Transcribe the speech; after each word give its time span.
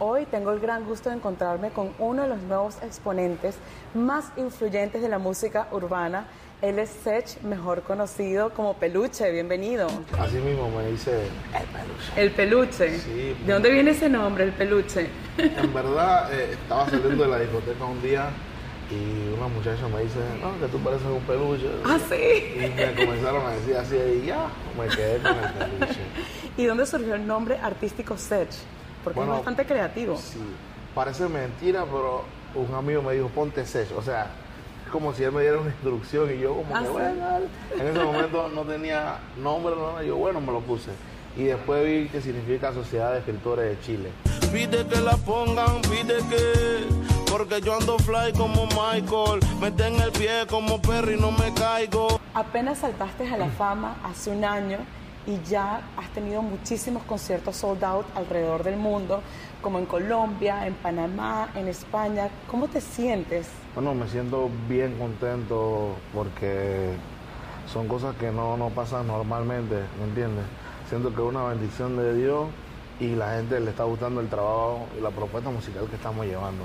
Hoy 0.00 0.26
tengo 0.26 0.50
el 0.50 0.58
gran 0.58 0.84
gusto 0.86 1.08
de 1.10 1.16
encontrarme 1.16 1.70
con 1.70 1.92
uno 2.00 2.22
de 2.22 2.28
los 2.28 2.40
nuevos 2.42 2.78
exponentes 2.82 3.56
más 3.94 4.32
influyentes 4.36 5.02
de 5.02 5.08
la 5.08 5.18
música 5.18 5.68
urbana. 5.70 6.26
Él 6.62 6.78
es 6.78 6.90
Sech, 6.90 7.40
mejor 7.42 7.80
conocido 7.82 8.50
como 8.50 8.74
Peluche. 8.74 9.30
Bienvenido. 9.32 9.86
Así 10.18 10.36
mismo 10.36 10.68
me 10.68 10.90
dice 10.90 11.22
el 11.58 11.66
peluche. 11.68 12.12
El 12.16 12.30
Peluche. 12.32 12.98
Sí. 12.98 13.36
¿De 13.46 13.52
dónde 13.54 13.70
viene 13.70 13.92
ese 13.92 14.10
nombre, 14.10 14.44
el 14.44 14.52
Peluche? 14.52 15.08
En 15.38 15.72
verdad, 15.72 16.30
eh, 16.34 16.50
estaba 16.52 16.84
saliendo 16.90 17.24
de 17.24 17.30
la 17.30 17.38
discoteca 17.38 17.82
un 17.86 18.02
día 18.02 18.28
y 18.90 19.32
una 19.38 19.48
muchacha 19.48 19.88
me 19.88 20.02
dice, 20.02 20.18
no, 20.42 20.60
que 20.60 20.66
tú 20.70 20.78
pareces 20.80 21.06
un 21.06 21.22
peluche. 21.22 21.70
Ah, 21.82 21.98
sí. 21.98 22.52
Y 22.54 22.58
me 22.76 22.94
comenzaron 22.94 23.46
a 23.46 23.50
decir 23.52 23.76
así 23.76 23.96
y 24.22 24.26
ya, 24.26 24.48
me 24.78 24.86
quedé 24.94 25.18
con 25.18 25.38
el 25.38 25.52
peluche. 25.52 26.00
¿Y 26.58 26.66
dónde 26.66 26.84
surgió 26.84 27.14
el 27.14 27.26
nombre 27.26 27.56
artístico 27.56 28.18
Sech? 28.18 28.50
Porque 29.02 29.18
Bueno, 29.18 29.32
es 29.32 29.38
bastante 29.38 29.64
creativo. 29.64 30.14
Sí, 30.18 30.40
parece 30.94 31.26
mentira, 31.26 31.86
pero 31.86 32.24
un 32.54 32.74
amigo 32.74 33.00
me 33.00 33.14
dijo, 33.14 33.28
ponte 33.28 33.64
Sech. 33.64 33.96
O 33.96 34.02
sea, 34.02 34.26
como 34.90 35.12
si 35.14 35.24
él 35.24 35.32
me 35.32 35.42
diera 35.42 35.58
una 35.58 35.70
instrucción 35.70 36.30
y 36.34 36.38
yo 36.40 36.54
como 36.54 36.74
Ah, 36.76 36.80
que, 36.80 36.86
sí. 36.86 36.92
bueno, 36.92 37.26
en 37.78 37.86
ese 37.88 38.04
momento 38.04 38.48
no 38.54 38.62
tenía 38.62 39.18
nombre, 39.38 39.74
no, 39.76 40.02
yo 40.02 40.16
bueno, 40.16 40.40
me 40.40 40.52
lo 40.52 40.60
puse. 40.60 40.90
Y 41.36 41.44
después 41.44 41.84
vi 41.84 42.08
que 42.08 42.20
significa 42.20 42.72
Sociedad 42.72 43.12
de 43.12 43.18
Escritores 43.20 43.64
de 43.78 43.84
Chile. 43.84 44.10
Pide 44.52 44.84
que 44.86 45.00
la 45.00 45.16
pongan, 45.16 45.80
pide 45.82 46.18
que, 46.28 46.86
porque 47.30 47.60
yo 47.60 47.76
ando 47.76 47.98
fly 47.98 48.32
como 48.36 48.66
Michael, 48.66 49.40
mete 49.60 49.86
en 49.86 49.94
el 50.00 50.10
pie 50.10 50.46
como 50.48 50.82
Perry, 50.82 51.16
no 51.18 51.30
me 51.30 51.54
caigo. 51.54 52.20
Apenas 52.34 52.78
saltaste 52.78 53.32
a 53.32 53.36
la 53.36 53.46
fama 53.48 53.96
hace 54.04 54.30
un 54.30 54.44
año 54.44 54.78
y 55.26 55.40
ya 55.48 55.82
has 55.96 56.08
tenido 56.10 56.42
muchísimos 56.42 57.02
conciertos 57.04 57.56
sold 57.56 57.84
out 57.84 58.06
alrededor 58.14 58.62
del 58.62 58.76
mundo, 58.76 59.22
como 59.62 59.78
en 59.78 59.86
Colombia, 59.86 60.66
en 60.66 60.74
Panamá, 60.74 61.50
en 61.54 61.68
España. 61.68 62.28
¿Cómo 62.50 62.68
te 62.68 62.80
sientes? 62.80 63.48
Bueno, 63.74 63.94
me 63.94 64.08
siento 64.08 64.50
bien 64.68 64.98
contento 64.98 65.96
porque 66.14 66.94
son 67.66 67.86
cosas 67.86 68.16
que 68.16 68.30
no, 68.30 68.56
no 68.56 68.70
pasan 68.70 69.06
normalmente, 69.06 69.76
¿me 69.98 70.04
entiendes? 70.04 70.44
Siento 70.88 71.14
que 71.14 71.22
es 71.22 71.28
una 71.28 71.44
bendición 71.44 71.96
de 71.96 72.14
Dios 72.14 72.48
y 72.98 73.14
la 73.14 73.34
gente 73.36 73.60
le 73.60 73.70
está 73.70 73.84
gustando 73.84 74.20
el 74.20 74.28
trabajo 74.28 74.86
y 74.98 75.02
la 75.02 75.10
propuesta 75.10 75.50
musical 75.50 75.86
que 75.88 75.96
estamos 75.96 76.26
llevando. 76.26 76.64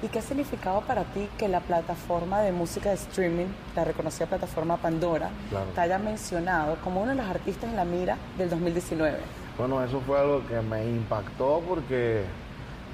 ¿Y 0.00 0.08
qué 0.08 0.20
ha 0.20 0.22
significado 0.22 0.80
para 0.82 1.02
ti 1.04 1.28
que 1.38 1.48
la 1.48 1.60
plataforma 1.60 2.40
de 2.40 2.52
música 2.52 2.90
de 2.90 2.94
streaming, 2.94 3.46
la 3.74 3.84
reconocida 3.84 4.26
plataforma 4.26 4.76
Pandora, 4.76 5.30
Claro. 5.50 5.66
te 5.74 5.80
haya 5.80 5.98
mencionado 5.98 6.76
como 6.84 7.02
uno 7.02 7.10
de 7.10 7.16
los 7.16 7.26
artistas 7.26 7.68
en 7.70 7.76
la 7.76 7.84
mira 7.84 8.16
del 8.36 8.48
2019? 8.48 9.18
Bueno, 9.58 9.82
eso 9.82 10.00
fue 10.06 10.20
algo 10.20 10.46
que 10.46 10.60
me 10.60 10.84
impactó 10.84 11.60
porque 11.68 12.22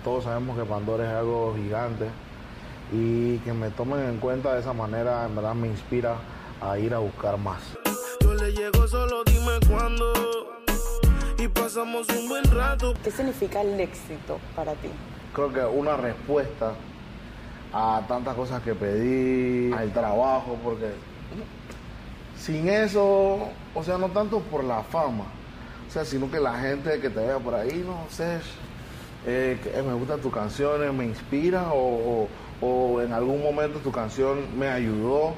todos 0.02 0.24
sabemos 0.24 0.56
que 0.58 0.64
Pandora 0.64 1.04
es 1.04 1.10
algo 1.14 1.54
gigante 1.56 2.06
y 2.90 3.36
que 3.38 3.52
me 3.52 3.68
tomen 3.70 4.00
en 4.08 4.16
cuenta 4.18 4.54
de 4.54 4.60
esa 4.60 4.72
manera 4.72 5.26
en 5.26 5.36
verdad 5.36 5.54
me 5.54 5.68
inspira 5.68 6.16
a 6.62 6.78
ir 6.78 6.94
a 6.94 6.98
buscar 7.00 7.36
más. 7.36 7.60
Yo 8.22 8.32
le 8.32 8.50
llego 8.52 8.88
solo 8.88 9.22
dime 9.24 9.58
cuándo 9.70 10.10
y 11.38 11.48
pasamos 11.48 12.08
un 12.08 12.30
buen 12.30 12.44
rato. 12.44 12.94
¿Qué 13.04 13.10
significa 13.10 13.60
el 13.60 13.78
éxito 13.78 14.38
para 14.56 14.72
ti? 14.72 14.88
Creo 15.34 15.52
que 15.52 15.60
una 15.64 15.96
respuesta 15.98 16.72
a 17.76 18.02
tantas 18.06 18.34
cosas 18.36 18.62
que 18.62 18.72
pedí, 18.74 19.72
al 19.72 19.92
trabajo, 19.92 20.56
porque 20.62 20.92
sin 22.38 22.68
eso, 22.68 23.48
o 23.74 23.82
sea, 23.84 23.98
no 23.98 24.08
tanto 24.10 24.40
por 24.40 24.62
la 24.64 24.82
fama, 24.82 25.24
o 25.88 25.90
sea, 25.92 26.04
sino 26.04 26.30
que 26.30 26.38
la 26.40 26.54
gente 26.60 27.00
que 27.00 27.10
te 27.10 27.20
vea 27.20 27.38
por 27.38 27.54
ahí, 27.54 27.82
no 27.86 28.04
sé, 28.10 28.38
eh, 29.26 29.58
que 29.62 29.82
me 29.82 29.94
gustan 29.94 30.20
tus 30.20 30.32
canciones, 30.32 30.92
me 30.92 31.04
inspira 31.04 31.72
o, 31.72 32.22
o- 32.22 32.28
o 32.60 33.00
en 33.02 33.12
algún 33.12 33.42
momento 33.42 33.78
tu 33.80 33.90
canción 33.90 34.58
me 34.58 34.68
ayudó. 34.68 35.32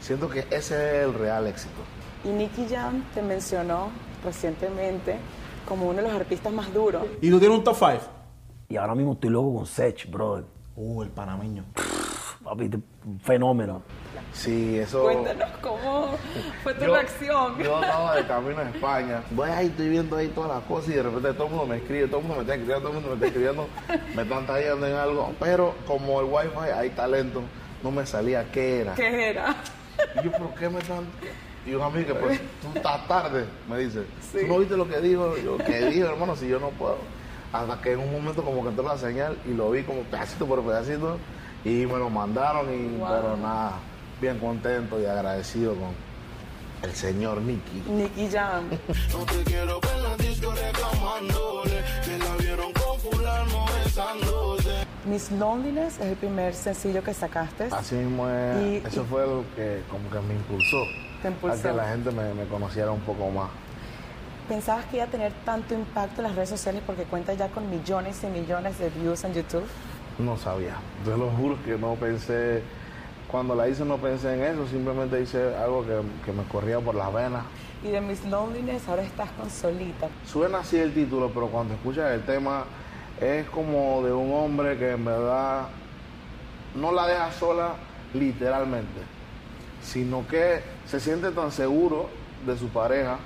Siento 0.00 0.28
que 0.28 0.40
ese 0.50 1.00
es 1.00 1.04
el 1.06 1.14
real 1.14 1.46
éxito. 1.46 1.80
Y 2.24 2.28
Nicky 2.28 2.66
Jam 2.68 3.04
te 3.14 3.22
mencionó 3.22 3.88
recientemente 4.24 5.16
como 5.68 5.86
uno 5.86 5.96
de 5.96 6.02
los 6.02 6.12
artistas 6.12 6.52
más 6.52 6.72
duros. 6.74 7.04
¿Y 7.22 7.30
tú 7.30 7.38
tienes 7.38 7.58
un 7.58 7.64
top 7.64 7.76
5? 7.78 7.92
Y 8.68 8.76
ahora 8.76 8.94
mismo 8.94 9.12
estoy 9.14 9.30
loco 9.30 9.54
con 9.56 9.66
Sech, 9.66 10.10
brother. 10.10 10.44
Uh, 10.76 11.02
el 11.02 11.10
panameño. 11.10 11.64
Papi, 12.42 12.70
un 13.06 13.20
fenómeno. 13.20 13.82
Sí, 14.32 14.78
eso... 14.78 15.04
Cuéntanos 15.04 15.50
cómo 15.62 16.16
fue 16.62 16.74
tu 16.74 16.84
Yo- 16.84 16.94
reacción. 16.94 17.58
Yo 17.58 17.76
andaba 17.76 18.16
de 18.16 18.26
camino 18.26 18.58
a 18.58 18.68
España. 18.68 19.22
Voy 19.30 19.48
ahí, 19.48 19.66
estoy 19.68 19.88
viendo 19.88 20.16
ahí 20.16 20.28
todas 20.28 20.50
las 20.50 20.64
cosas 20.64 20.90
y 20.90 20.92
de 20.94 21.02
repente 21.04 21.32
todo 21.34 21.44
el 21.44 21.50
mundo 21.50 21.66
me 21.66 21.76
escribe, 21.76 22.08
todo 22.08 22.18
el 22.20 22.26
mundo 22.26 22.36
me 22.36 22.42
está 22.42 22.54
escribiendo, 22.54 22.80
todo 22.80 22.88
el 22.88 22.94
mundo 22.94 23.08
me 23.10 23.14
está 23.14 23.26
escribiendo, 23.26 23.68
me 24.16 24.22
están 24.22 24.46
tallando 24.46 24.86
en 24.86 24.94
algo. 24.94 25.32
Pero 25.38 25.74
como 25.86 26.20
el 26.20 26.26
wifi 26.26 26.70
hay 26.74 26.90
talento, 26.90 27.42
no 27.82 27.90
me 27.92 28.04
salía 28.04 28.50
qué 28.50 28.80
era. 28.80 28.94
¿Qué 28.94 29.30
era? 29.30 29.54
Y 30.20 30.24
yo, 30.24 30.32
¿por 30.32 30.54
qué 30.54 30.68
me 30.68 30.80
están...? 30.80 31.04
Y 31.66 31.72
un 31.72 31.82
amigo 31.82 32.08
que, 32.08 32.14
pues, 32.14 32.40
tú 32.60 32.68
estás 32.74 33.08
tarde, 33.08 33.46
me 33.70 33.78
dice. 33.78 34.02
Sí. 34.32 34.40
¿Tú 34.40 34.48
no 34.48 34.58
viste 34.58 34.76
lo 34.76 34.86
que 34.86 35.00
dijo? 35.00 35.34
Yo, 35.38 35.56
¿qué 35.56 35.86
dijo, 35.86 36.08
hermano? 36.08 36.36
Si 36.36 36.46
yo 36.46 36.60
no 36.60 36.68
puedo. 36.70 36.98
Hasta 37.54 37.80
que 37.80 37.92
en 37.92 38.00
un 38.00 38.10
momento 38.10 38.42
como 38.42 38.62
que 38.64 38.70
entró 38.70 38.82
la 38.84 38.98
señal 38.98 39.38
y 39.46 39.50
lo 39.54 39.70
vi 39.70 39.84
como 39.84 40.00
pedacito 40.02 40.44
por 40.44 40.60
pedacito 40.64 41.18
y 41.64 41.86
me 41.86 41.96
lo 41.98 42.10
mandaron 42.10 42.66
y, 42.68 42.96
Wow. 42.98 43.08
pero 43.08 43.36
nada, 43.36 43.74
bien 44.20 44.40
contento 44.40 45.00
y 45.00 45.06
agradecido 45.06 45.74
con 45.76 45.90
el 46.82 46.92
señor 46.96 47.40
Nicky. 47.40 47.84
Nicky 47.88 48.28
Jam. 48.28 48.64
No 49.12 49.18
te 49.24 49.44
quiero 49.44 49.80
ver 49.80 49.96
la 50.02 50.16
disco 50.16 50.50
reclamándole 50.52 51.84
que 52.04 52.18
la 52.18 52.36
vieron 52.40 52.72
con 52.72 52.98
fulano 52.98 53.66
besándose. 53.84 54.84
Miss 55.08 55.30
Loneliness 55.30 56.00
es 56.00 56.06
el 56.06 56.16
primer 56.16 56.54
sencillo 56.54 57.04
que 57.04 57.14
sacaste. 57.14 57.68
Así 57.70 57.94
mismo 57.94 58.28
es, 58.28 58.62
Y- 58.62 58.76
eso 58.88 59.02
y- 59.02 59.04
fue 59.04 59.22
lo 59.28 59.44
que 59.54 59.80
como 59.88 60.10
que 60.10 60.18
me 60.26 60.34
impulsó, 60.34 60.82
Te 61.22 61.28
impulsó. 61.28 61.56
a 61.56 61.62
que 61.70 61.76
la 61.76 61.88
gente 61.90 62.10
me, 62.10 62.34
me 62.34 62.46
conociera 62.48 62.90
un 62.90 63.00
poco 63.02 63.30
más. 63.30 63.48
¿Pensabas 64.48 64.84
que 64.86 64.96
iba 64.96 65.06
a 65.06 65.08
tener 65.08 65.32
tanto 65.46 65.72
impacto 65.72 66.20
en 66.20 66.26
las 66.26 66.36
redes 66.36 66.50
sociales 66.50 66.82
porque 66.84 67.04
cuenta 67.04 67.32
ya 67.32 67.48
con 67.48 67.70
millones 67.70 68.22
y 68.24 68.26
millones 68.26 68.78
de 68.78 68.90
views 68.90 69.24
en 69.24 69.32
YouTube? 69.32 69.64
No 70.18 70.36
sabía, 70.36 70.74
te 71.02 71.16
lo 71.16 71.30
juro 71.30 71.56
que 71.64 71.78
no 71.78 71.94
pensé, 71.94 72.62
cuando 73.30 73.54
la 73.54 73.68
hice 73.68 73.86
no 73.86 73.96
pensé 73.96 74.34
en 74.34 74.42
eso, 74.42 74.68
simplemente 74.68 75.18
hice 75.22 75.56
algo 75.56 75.82
que, 75.86 75.98
que 76.26 76.32
me 76.32 76.44
corría 76.44 76.78
por 76.78 76.94
las 76.94 77.10
venas. 77.10 77.42
Y 77.82 77.88
de 77.88 78.02
Miss 78.02 78.22
Loneliness 78.26 78.86
ahora 78.86 79.02
estás 79.02 79.30
con 79.30 79.48
Solita. 79.48 80.08
Suena 80.26 80.58
así 80.58 80.78
el 80.78 80.92
título, 80.92 81.30
pero 81.32 81.48
cuando 81.48 81.72
escuchas 81.72 82.12
el 82.12 82.22
tema 82.24 82.64
es 83.22 83.48
como 83.48 84.02
de 84.04 84.12
un 84.12 84.30
hombre 84.34 84.76
que 84.76 84.90
en 84.90 85.06
verdad 85.06 85.68
no 86.74 86.92
la 86.92 87.06
deja 87.06 87.32
sola 87.32 87.76
literalmente, 88.12 89.00
sino 89.82 90.26
que 90.28 90.60
se 90.86 91.00
siente 91.00 91.30
tan 91.30 91.50
seguro 91.50 92.10
de 92.44 92.58
su 92.58 92.68
pareja 92.68 93.16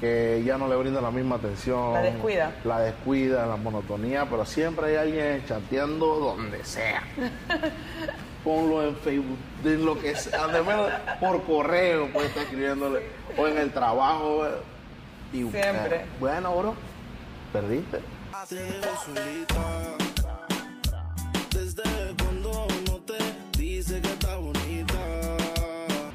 que 0.00 0.42
ya 0.44 0.56
no 0.58 0.68
le 0.68 0.76
brinda 0.76 1.00
la 1.00 1.10
misma 1.10 1.36
atención. 1.36 1.92
La 1.94 2.02
descuida. 2.02 2.52
La 2.64 2.80
descuida, 2.80 3.46
la 3.46 3.56
monotonía, 3.56 4.26
pero 4.28 4.44
siempre 4.44 4.86
hay 4.86 4.96
alguien 4.96 5.44
chateando 5.46 6.06
donde 6.18 6.64
sea. 6.64 7.02
Ponlo 8.44 8.86
en 8.86 8.96
Facebook, 8.96 9.36
en 9.64 9.84
lo 9.84 9.98
que 10.00 10.14
sea, 10.14 10.46
menos 10.48 10.90
por 11.20 11.42
correo, 11.42 12.10
puede 12.12 12.28
estar 12.28 12.44
escribiéndole, 12.44 13.02
o 13.36 13.46
en 13.48 13.58
el 13.58 13.72
trabajo. 13.72 14.46
eh, 14.46 14.50
y, 15.32 15.38
Siempre. 15.50 15.96
eh, 15.96 16.04
bueno, 16.20 16.56
bro, 16.56 16.74
perdiste. 17.52 17.98
Desde 21.52 21.82
cuando 22.22 22.66
no 22.86 22.96
te 22.98 23.18
dice 23.58 24.00
que 24.00 24.08
está 24.08 24.36
bonita. 24.36 24.94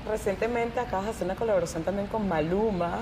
Recientemente 0.10 0.80
acabas 0.80 1.06
de 1.06 1.12
hacer 1.12 1.26
una 1.26 1.36
colaboración 1.36 1.84
también 1.84 2.08
con 2.08 2.28
Maluma. 2.28 3.00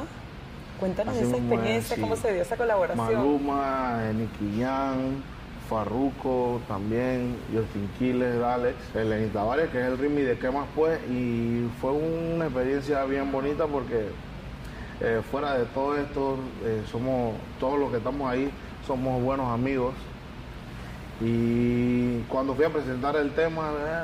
Cuéntanos 0.82 1.16
Así 1.16 1.26
esa 1.26 1.38
es, 1.38 1.44
experiencia, 1.44 1.96
sí. 1.96 2.02
cómo 2.02 2.16
se 2.16 2.34
dio 2.34 2.42
esa 2.42 2.58
colaboración. 2.58 3.06
Maluma, 3.06 4.02
Nicky 4.16 4.60
Jam, 4.60 5.22
Farruko 5.70 6.60
también, 6.68 7.38
Justin 7.54 7.88
Quiles, 8.00 8.42
Alex, 8.42 8.76
Elenita 8.96 9.44
Varias, 9.44 9.70
que 9.70 9.80
es 9.80 9.86
el 9.86 10.00
ritmo 10.00 10.22
de 10.22 10.40
qué 10.40 10.50
más 10.50 10.66
pues, 10.76 11.00
y 11.08 11.70
fue 11.80 11.92
una 11.92 12.46
experiencia 12.46 13.04
bien 13.04 13.32
bonita 13.32 13.68
porque 13.68 14.08
eh, 15.02 15.22
fuera 15.30 15.54
de 15.54 15.66
todo 15.66 15.96
esto, 15.98 16.40
eh, 16.64 16.82
somos, 16.92 17.36
todos 17.60 17.80
los 17.80 17.92
que 17.92 17.98
estamos 17.98 18.28
ahí, 18.28 18.50
somos 18.88 19.22
buenos 19.22 19.54
amigos. 19.54 19.94
Y 21.22 22.22
cuando 22.22 22.56
fui 22.56 22.66
a 22.66 22.70
presentar 22.70 23.16
el 23.18 23.30
tema, 23.34 23.72
eh, 23.72 24.04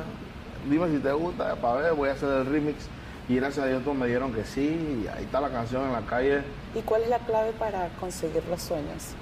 dime 0.70 0.90
si 0.90 1.00
te 1.00 1.12
gusta, 1.12 1.56
para 1.56 1.82
ver, 1.82 1.94
voy 1.96 2.10
a 2.10 2.12
hacer 2.12 2.30
el 2.30 2.46
remix. 2.46 2.88
Y 3.30 3.36
gracias 3.36 3.66
a 3.66 3.68
Dios 3.68 3.84
todos 3.84 3.98
me 3.98 4.08
dijeron 4.08 4.34
que 4.34 4.46
sí, 4.46 5.04
y 5.04 5.08
ahí 5.08 5.26
está 5.26 5.42
la 5.42 5.50
canción 5.50 5.84
en 5.86 5.94
la 5.94 6.02
calle. 6.02 6.42
¿Y 6.74 6.82
cuál 6.82 7.04
es 7.04 7.10
la 7.10 7.20
clave 7.20 7.52
para 7.54 7.90
conseguir 8.00 8.44
los 8.50 8.62
sueños? 8.62 9.16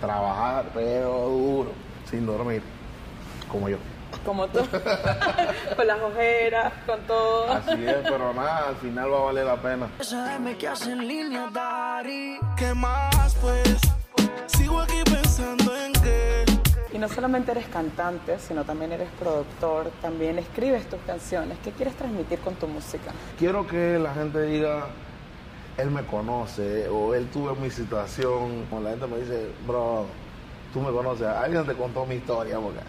trabajar, 0.00 0.66
pero 0.74 1.28
duro, 1.28 1.72
sin 2.10 2.26
dormir, 2.26 2.62
como 3.50 3.68
yo. 3.68 3.78
Como 4.24 4.46
tú, 4.48 4.60
con 5.76 5.86
las 5.86 6.00
ojeras, 6.00 6.72
con 6.86 7.00
todo. 7.02 7.52
Así 7.52 7.84
es, 7.86 7.96
pero 8.02 8.32
nada, 8.32 8.68
al 8.68 8.76
final 8.76 9.12
va 9.12 9.18
a 9.18 9.22
valer 9.22 9.46
la 9.46 9.56
pena. 9.56 9.88
Que 10.58 10.68
hace 10.68 10.92
en 10.92 11.06
línea, 11.06 11.48
Dari. 11.52 12.38
¿Qué 12.56 12.72
más 12.74 13.36
pues? 13.40 13.78
Sigo 14.46 14.80
aquí 14.80 15.02
pensando 15.04 15.76
en 15.76 15.92
que 15.92 16.25
Y 16.96 16.98
no 16.98 17.10
solamente 17.10 17.50
eres 17.50 17.66
cantante, 17.66 18.38
sino 18.38 18.64
también 18.64 18.90
eres 18.90 19.10
productor, 19.20 19.90
también 20.00 20.38
escribes 20.38 20.88
tus 20.88 20.98
canciones. 21.00 21.58
¿Qué 21.62 21.70
quieres 21.70 21.94
transmitir 21.94 22.38
con 22.38 22.54
tu 22.54 22.66
música? 22.66 23.12
Quiero 23.38 23.66
que 23.66 23.98
la 23.98 24.14
gente 24.14 24.40
diga, 24.40 24.86
él 25.76 25.90
me 25.90 26.06
conoce 26.06 26.88
o 26.88 27.14
él 27.14 27.28
tuvo 27.28 27.54
mi 27.54 27.68
situación. 27.68 28.64
O 28.70 28.80
la 28.80 28.92
gente 28.92 29.06
me 29.08 29.18
dice, 29.18 29.50
bro, 29.66 30.06
tú 30.72 30.80
me 30.80 30.90
conoces, 30.90 31.26
alguien 31.26 31.66
te 31.66 31.74
contó 31.74 32.06
mi 32.06 32.14
historia 32.14 32.58
porque 32.58 32.80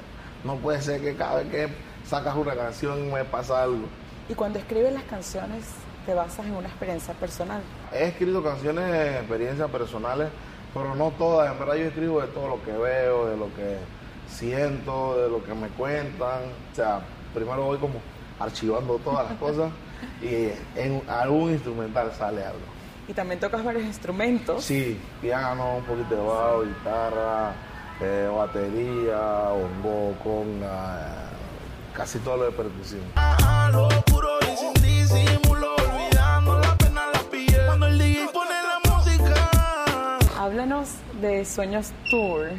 no 0.45 0.55
puede 0.55 0.81
ser 0.81 1.01
que 1.01 1.13
cada 1.13 1.43
vez 1.43 1.51
que 1.51 1.67
sacas 2.05 2.33
una 2.37 2.55
canción 2.55 3.11
me 3.11 3.25
pasa 3.25 3.63
algo. 3.63 3.87
Y 4.29 4.35
cuando 4.35 4.57
escribes 4.57 4.93
las 4.93 5.03
canciones, 5.03 5.65
te 6.05 6.13
basas 6.13 6.45
en 6.45 6.53
una 6.53 6.69
experiencia 6.69 7.13
personal. 7.13 7.61
He 7.91 8.05
escrito 8.05 8.41
canciones 8.41 8.89
de 8.89 9.17
experiencias 9.17 9.69
personales, 9.69 10.29
pero 10.73 10.95
no 10.95 11.11
todas. 11.11 11.51
En 11.51 11.59
verdad 11.59 11.75
yo 11.75 11.87
escribo 11.87 12.21
de 12.21 12.27
todo 12.27 12.47
lo 12.47 12.63
que 12.63 12.71
veo, 12.71 13.25
de 13.25 13.35
lo 13.35 13.53
que 13.53 13.96
siento, 14.27 15.21
de 15.21 15.29
lo 15.29 15.43
que 15.43 15.53
me 15.53 15.67
cuentan. 15.69 16.43
O 16.71 16.75
sea, 16.75 17.01
primero 17.33 17.63
voy 17.63 17.77
como 17.77 17.95
archivando 18.39 18.97
todas 18.99 19.29
las 19.29 19.39
cosas 19.39 19.71
y 20.21 20.49
en 20.79 21.01
algún 21.07 21.51
instrumental 21.51 22.11
sale 22.17 22.43
algo. 22.43 22.77
Y 23.07 23.13
también 23.13 23.39
tocas 23.39 23.63
varios 23.63 23.85
instrumentos. 23.85 24.63
Sí, 24.65 24.99
piano, 25.21 25.77
un 25.77 25.83
poquito 25.83 26.15
de 26.15 26.21
bajo, 26.21 26.63
guitarra, 26.63 27.53
eh, 28.01 28.29
batería, 28.35 29.49
bongo, 29.49 30.13
conga, 30.21 30.99
eh, 30.99 31.93
casi 31.95 32.19
todo 32.19 32.37
lo 32.37 32.43
de 32.45 32.51
percusión. 32.51 33.01
a 33.15 33.69
lo 33.71 33.87
puro 34.01 34.27
y 34.41 34.57
sin 34.57 34.73
disimulo, 34.83 35.73
olvidando 35.75 36.59
la 36.59 36.77
pena 36.77 37.01
la 37.13 37.19
piel. 37.31 37.65
Cuando 37.65 37.87
el 37.87 37.97
DJ 37.97 38.27
pone 38.33 38.51
la 38.51 38.93
música. 38.93 40.19
Háblanos 40.37 40.89
de 41.21 41.45
Sueños 41.45 41.93
Tour. 42.11 42.49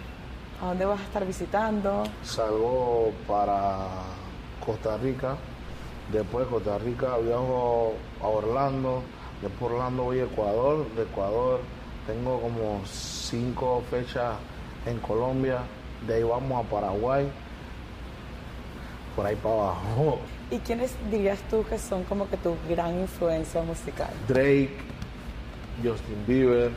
¿A 0.60 0.66
dónde 0.66 0.84
vas 0.86 1.00
a 1.00 1.04
estar 1.04 1.24
visitando? 1.24 2.02
Salgo 2.24 3.12
para 3.28 3.76
Costa 4.64 4.96
Rica, 4.96 5.36
después 6.12 6.46
de 6.46 6.50
Costa 6.50 6.78
Rica 6.78 7.16
viajo 7.18 7.94
a 8.20 8.26
Orlando, 8.26 9.02
después 9.40 9.70
de 9.70 9.76
Orlando 9.76 10.02
voy 10.02 10.18
a 10.18 10.24
Ecuador, 10.24 10.86
de 10.96 11.02
Ecuador 11.02 11.60
tengo 12.08 12.40
como 12.40 12.80
cinco 12.86 13.84
fechas 13.90 14.36
en 14.86 14.98
Colombia, 14.98 15.58
de 16.06 16.14
ahí 16.14 16.22
vamos 16.22 16.64
a 16.64 16.68
Paraguay, 16.68 17.30
por 19.14 19.26
ahí 19.26 19.36
para 19.36 19.54
abajo. 19.54 20.18
¿Y 20.50 20.58
quiénes 20.58 20.96
dirías 21.10 21.38
tú 21.50 21.64
que 21.68 21.78
son 21.78 22.02
como 22.04 22.28
que 22.28 22.36
tu 22.38 22.56
gran 22.68 22.98
influencia 22.98 23.62
musical? 23.62 24.08
Drake, 24.26 24.76
Justin 25.84 26.24
Bieber, 26.26 26.72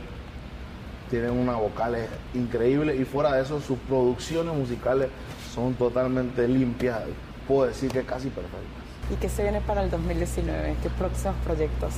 tienen 1.12 1.32
unas 1.32 1.56
vocales 1.56 2.08
increíbles 2.32 2.98
y 2.98 3.04
fuera 3.04 3.34
de 3.34 3.42
eso 3.42 3.60
sus 3.60 3.78
producciones 3.80 4.54
musicales 4.54 5.10
son 5.54 5.74
totalmente 5.74 6.48
limpias, 6.48 7.00
puedo 7.46 7.66
decir 7.68 7.92
que 7.92 8.02
casi 8.02 8.30
perfectas. 8.30 8.82
¿Y 9.10 9.16
qué 9.16 9.28
se 9.28 9.42
viene 9.42 9.60
para 9.60 9.82
el 9.82 9.90
2019? 9.90 10.74
¿Qué 10.82 10.88
próximos 10.88 11.36
proyectos? 11.44 11.92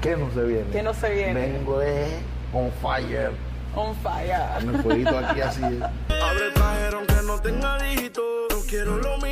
¿Qué 0.00 0.16
no 0.16 0.30
se 0.30 0.44
viene? 0.44 0.70
¿Qué 0.70 0.84
no 0.84 0.94
se 0.94 1.12
viene? 1.12 1.52
Vengo 1.52 1.82
eh, 1.82 2.20
on 2.52 2.70
fire. 2.80 3.32
On 3.74 3.92
fire. 3.96 4.64
Mi 4.64 4.78
fueguito 4.84 5.18
aquí 5.18 5.40
así. 5.40 5.62
Abre 5.64 6.46
el 6.46 6.54
cajero 6.54 6.98
aunque 6.98 7.26
no 7.26 7.40
tenga 7.40 7.82
dígito. 7.82 8.22
No 8.50 8.58
quiero 8.68 8.98
lo 8.98 9.16
mínimo. 9.16 9.27